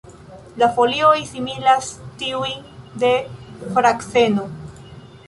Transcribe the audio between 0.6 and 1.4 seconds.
La folioj